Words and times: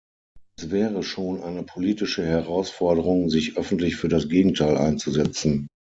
Es 0.57 0.71
wäre 0.71 1.03
schon 1.03 1.43
eine 1.43 1.61
politische 1.61 2.25
Herausforderung, 2.25 3.29
sich 3.29 3.55
öffentlich 3.57 3.97
für 3.97 4.07
das 4.09 4.29
Gegenteil 4.29 4.75
einzusetzen. 4.75 5.67